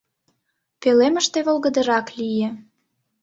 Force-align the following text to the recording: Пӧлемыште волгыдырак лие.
Пӧлемыште 0.81 1.39
волгыдырак 1.47 2.07
лие. 2.17 2.49